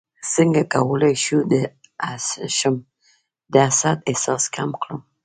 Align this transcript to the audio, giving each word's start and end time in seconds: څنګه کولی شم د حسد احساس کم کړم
څنګه 0.33 0.61
کولی 0.73 1.13
شم 2.57 2.73
د 3.53 3.55
حسد 3.65 3.97
احساس 4.09 4.43
کم 4.55 4.69
کړم 4.81 4.99